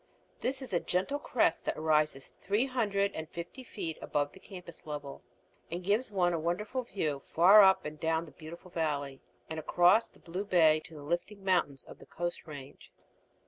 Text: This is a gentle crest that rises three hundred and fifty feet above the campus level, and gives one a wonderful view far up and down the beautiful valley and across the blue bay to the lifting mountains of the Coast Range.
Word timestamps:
This 0.39 0.63
is 0.63 0.73
a 0.73 0.79
gentle 0.79 1.19
crest 1.19 1.65
that 1.65 1.77
rises 1.77 2.33
three 2.41 2.65
hundred 2.65 3.11
and 3.13 3.29
fifty 3.29 3.63
feet 3.63 3.99
above 4.01 4.31
the 4.31 4.39
campus 4.39 4.87
level, 4.87 5.21
and 5.69 5.83
gives 5.83 6.09
one 6.11 6.33
a 6.33 6.39
wonderful 6.39 6.81
view 6.81 7.21
far 7.23 7.61
up 7.61 7.85
and 7.85 7.99
down 7.99 8.25
the 8.25 8.31
beautiful 8.31 8.71
valley 8.71 9.21
and 9.47 9.59
across 9.59 10.09
the 10.09 10.17
blue 10.17 10.43
bay 10.45 10.79
to 10.85 10.95
the 10.95 11.03
lifting 11.03 11.45
mountains 11.45 11.83
of 11.83 11.99
the 11.99 12.07
Coast 12.07 12.47
Range. 12.47 12.91